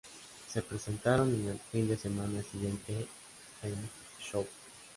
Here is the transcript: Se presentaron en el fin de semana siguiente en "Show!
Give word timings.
Se 0.47 0.63
presentaron 0.63 1.29
en 1.31 1.49
el 1.49 1.59
fin 1.59 1.87
de 1.87 1.95
semana 1.95 2.41
siguiente 2.41 3.07
en 3.61 3.75
"Show! 4.19 4.47